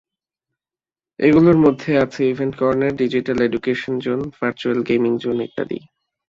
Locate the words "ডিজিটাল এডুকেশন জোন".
2.95-4.19